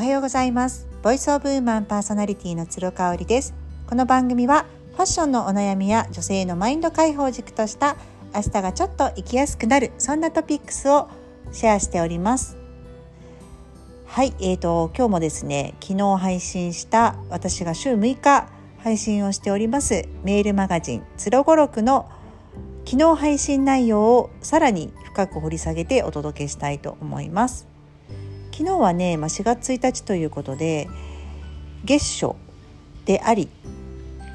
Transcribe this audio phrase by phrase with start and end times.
[0.00, 0.88] おはようございます。
[1.02, 3.52] ボイスオブウーマンパーソナリティの鶴香織です。
[3.86, 7.96] この番組はファッションのお悩みや女性のマインド解放軸とした
[8.34, 11.10] 明日がちょっと生きやすくなるそんなトピックスを
[11.52, 12.56] シェアしております。
[14.06, 18.48] はいえーと今日もですね昨日配信した私が週6日
[18.78, 22.08] 配信をしておりますメールマガジン「つろごろく」の
[22.86, 27.69] 昨日配信内容をさらに深く掘り下げてお届けしたいと思います。
[28.60, 30.86] 昨日はね、まあ、4月1日ということで
[31.82, 32.36] 月初
[33.06, 33.48] であり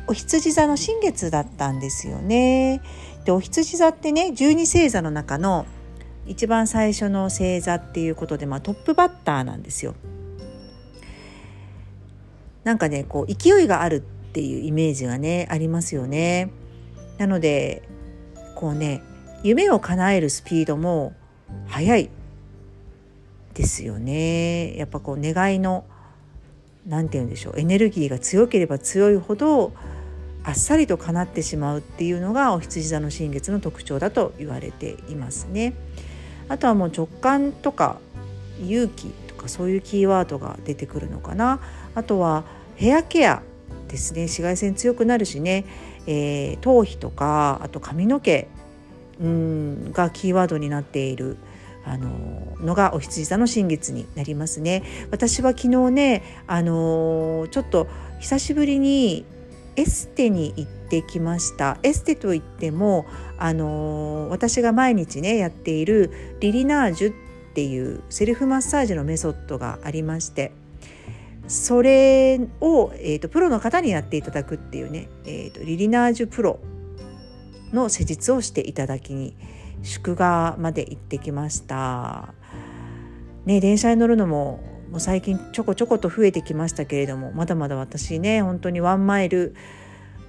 [0.07, 2.81] お羊座の新月だったんですよね。
[3.23, 5.67] でお羊座ってね十二星座の中の
[6.25, 9.93] 一番最初の星座っていうことで、まあ、トップバッターなんですよ。
[12.63, 16.49] なんかねこう勢いがあるっていうイメージがねありますよね。
[17.19, 17.87] なので
[18.55, 19.03] こうね
[19.43, 21.13] 夢を叶えるスピードも
[21.67, 22.09] 速い。
[23.55, 25.85] ですよねやっぱこう願いの
[26.85, 29.73] 何て言うんでしょうエネルギーが強ければ強いほど
[30.43, 35.73] あっさりと叶ってしまうっていうのがお羊座の新月の特徴だと言われていますね。
[36.49, 37.97] あとはもう直感とか
[38.63, 41.59] 勇気とかそういうキーワードが出てくるのかな。
[41.95, 42.43] あとは
[42.75, 43.41] ヘアケア
[43.87, 45.65] ですね紫外線強くなるしね、
[46.05, 48.47] えー、頭皮とかあと髪の毛
[49.19, 51.37] うんがキーワードになっている
[51.85, 54.83] あののがお羊座の新月になりますね。
[55.11, 57.87] 私は昨日ねあのちょっと
[58.19, 59.25] 久しぶりに
[59.75, 63.05] エステに行ってきましたエステといっても
[63.37, 67.13] あの私が毎日ねやっているリリナージュっ
[67.53, 70.53] ていうセルフマッサージのメソッドがありまして
[71.47, 76.59] それを、えーと、プロの方にやっていただくっていうね、えーとリリナージュプロ
[77.73, 79.35] の施術をしていただきに
[79.85, 82.33] 祝賀まで行ってきました。
[83.45, 89.55] ね、電車に乗るのももう最近ちょこちょこと増えてきましたけれどもまだまだ私ね本当にワンマイル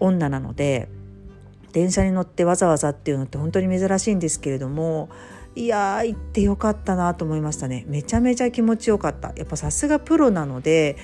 [0.00, 0.88] 女なので
[1.72, 5.08] 電車に乗ってわざわざっていうのって本当に珍しいんですけれども
[5.54, 7.86] いやー行ってよかったなと思いましたね。
[7.88, 9.32] めちゃめちゃ気持ちよかった。
[9.36, 10.96] やっぱさすがプロなので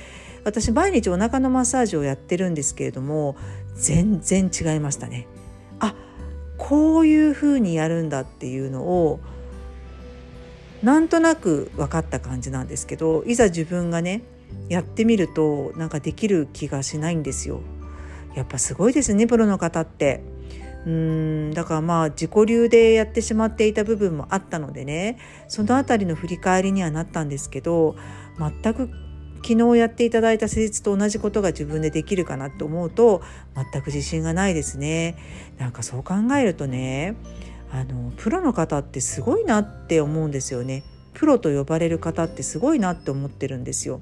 [0.45, 3.37] 私毎日お腹のマッサージをやってるんですけれども
[3.77, 5.27] 全然違いましたね。
[6.63, 9.19] こういうふうにやるんだっていうのを
[10.81, 14.23] なんとなく分かった感じなんですけどいざ自分がね
[14.69, 17.61] やってみるとなんかできる気がしないんですよ。
[18.37, 20.23] やっぱすごいですねプロの方って。
[20.87, 27.95] うんだからまあ自己流でやってしまっていた部分もあったのでねその辺りの振り返りにはなったんですけど
[28.37, 28.91] 全く
[29.43, 33.23] 昨日やっていただいた施術と同じことが自分でできるかなって思うと
[33.73, 35.17] 全く自信がないですね。
[35.59, 37.17] なんかそう考えるとね
[37.71, 40.85] あのプロの方ってすごいなって思うんですよね。
[41.15, 44.01] プロと呼ばれる方ってすごいなって思ってるんですよ。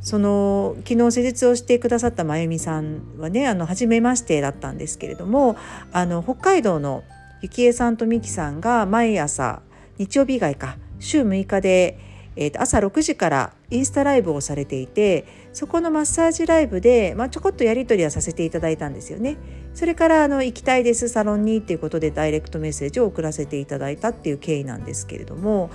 [0.00, 5.56] その昨日施術をしてくださったまゆみさんはねあの初めましてだったんですけれども
[5.92, 7.04] あの北海道の
[7.40, 9.62] ゆきえさんとみきさんが毎朝
[9.98, 11.98] 日曜日以外か週6日で
[12.36, 19.36] えー、と朝6時からインスタライブをされていてそこのマッサージライブで、まあ、ちょこっとやり取りはさせていただいたんですよね。
[19.74, 25.70] それからあの行きたいですサロンにっていうことでダイレクトメッセージを送らせていただいたっていう経緯なんですけれども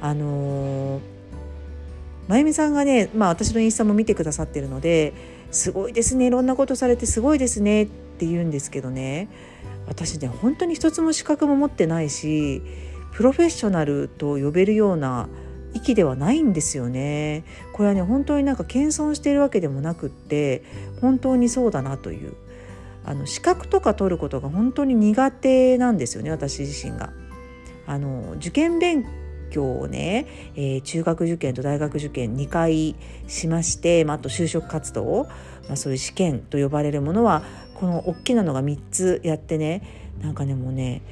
[0.00, 1.00] あのー、
[2.26, 5.14] まゆみさんがね、まあ、私のインスタも見てくださってるので
[5.52, 9.28] すごいですねいろんなことされてすごいですねって言うんですけどね
[9.86, 12.62] 私ね本当に一つも資格も持ってないし
[13.12, 15.28] プロフェッショナルと呼べるような
[15.76, 17.44] 域ではないんですよね。
[17.72, 20.62] これはね本当になんか謙遜しているわけでもなくって
[21.00, 22.34] 本当にそうだなという
[23.04, 27.12] あの資格とか取ることが本当に苦手なんですよね私自身が。
[27.86, 29.06] あの受験勉
[29.50, 30.26] 強をね、
[30.56, 32.96] えー、中学受験と大学受験2回
[33.28, 35.28] しまして、まあ、あと就職活動、
[35.68, 37.44] まあ、そういう試験と呼ばれるものは
[37.74, 39.82] この大きなのが3つやってね
[40.20, 41.02] なんかねもうね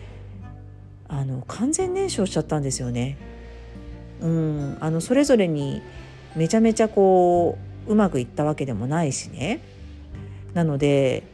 [1.09, 3.34] あの完全燃焼しちゃったんですよね。
[4.21, 5.83] うん、あのそれぞれに
[6.37, 9.61] めちゃめちゃこううまくいったわけでもないしね
[10.55, 11.25] なので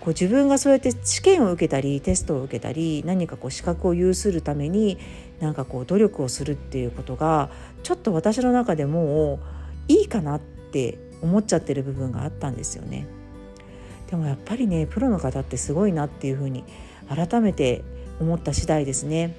[0.00, 4.98] こう自分がそうやって試験を受けたりテストを受けたり何かこう資格を有するために
[5.40, 7.50] なんかこう努力をするっていうことが
[7.82, 9.40] ちょっと私の中でも
[9.86, 13.06] いいかなって思っちゃってる部分があったんですよね。
[14.10, 16.64] でもやっぱりねプロの方ってすごいなっていうふうに
[17.08, 17.82] 改めて
[18.20, 19.34] 思った次第ですね。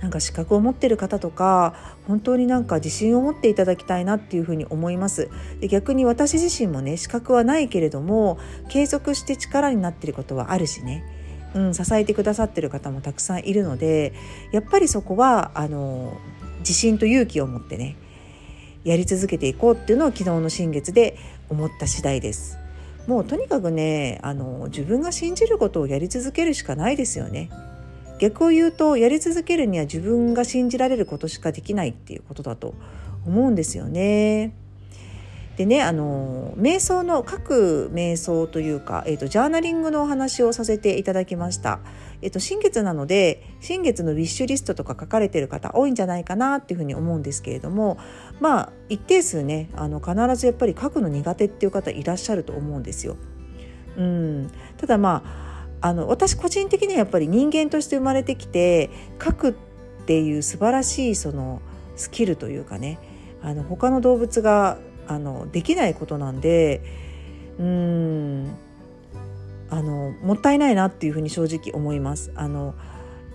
[0.00, 1.74] なんか資格を持ってる方とか
[2.06, 5.28] 本当になんか自信を持っていただきたいなっていうふうに思います
[5.60, 11.04] で逆に私自身もね資格はないけれども継続して力になってることはあるしね
[11.54, 14.12] うん、支えてくださってる方もたくさんいるので
[14.52, 16.18] やっぱりそこはあの
[16.60, 17.96] 自信と勇気を持ってね
[18.84, 21.16] やり続けていこうっていうのを昨日の新月で
[21.48, 22.58] 思った次第です。
[23.06, 27.50] もうとにかくねあの自分が信じることをやり続けるしかないですよね。
[28.18, 32.74] 逆を言うとやり続けるには自分が信じられることしかできないっていうことだと
[33.26, 34.52] 思うんですよね。
[35.58, 41.80] でねあの瞑想の各瞑想というか、えーと、ジャーナリングのお話をさせていただきました。
[42.22, 47.98] えっ、ー、と新月なので新月のウィッシュリストとか書かれてる方多いんじゃないかなっていうふうに思うんですけれども
[48.38, 53.16] まあ一定数ねあの必ずやっぱり書くの苦手っていう方いらっしゃると思うんですよ。
[53.96, 55.47] うん、ただまあ
[55.80, 58.90] あの私個人的にはやっぱり人間として生まれてきて
[59.22, 59.54] 書くっ
[60.06, 61.62] ていう素晴らしいその
[61.96, 62.98] スキルというかね
[63.42, 66.82] あの他の動物があのできないことなんで
[67.58, 68.56] うん
[69.70, 72.32] あのもったいないなっていうふうに正直思います。
[72.34, 72.74] あの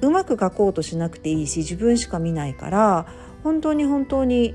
[0.01, 3.05] うまく書こうとしなくていいし自分しか見ないから
[3.43, 4.53] 本当に本当に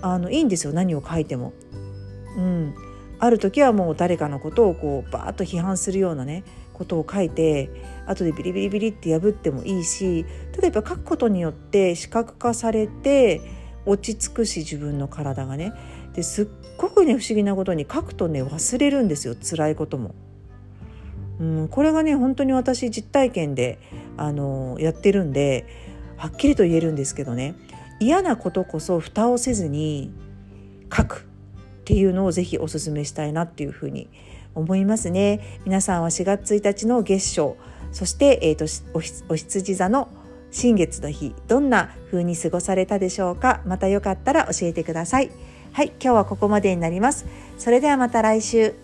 [0.00, 1.52] あのいいんですよ何を書いても。
[2.36, 2.74] うん、
[3.18, 6.44] ある時はもう誰かのことをこうバーッと批判するようなね
[6.78, 7.70] ことを書いて
[8.06, 10.24] 後でビリビリビリって破ってもいいし
[10.60, 13.40] 例えば書くことによって視覚化されて
[13.84, 15.72] 落ち着くし自分の体がね
[16.14, 20.14] ですっごくね不思議なことに書くとね忘れるんですよ辛いことも。
[21.40, 23.78] うん、これがね本当に私実体験で
[24.16, 25.66] あのやってるんで
[26.16, 27.54] はっきりと言えるんですけどね
[28.00, 30.12] 嫌なことこそ蓋をせずに
[30.94, 31.28] 書く
[31.80, 34.08] っていうのをぜひお勧めしたいなっていうふうに
[34.54, 35.60] 思いますね。
[35.64, 37.56] 皆さんは4月1日の月賞
[37.92, 38.66] そして、えーと、
[39.28, 40.08] お羊座の
[40.50, 43.60] 新月の日どんな風に過ごされたでしょうか？
[43.66, 45.30] またよかったら教えてください。
[45.72, 47.26] はい、今日はここまでになります。
[47.58, 48.74] それではまた来週。